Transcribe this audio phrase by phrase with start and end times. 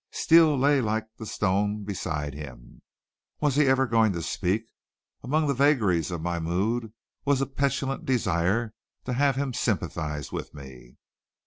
[0.09, 2.81] Steele lay like the stone beside him.
[3.39, 4.63] Was he ever going to speak?
[5.21, 6.91] Among the vagaries of my mood
[7.23, 8.73] was a petulant desire
[9.05, 10.97] to have him sympathize with me.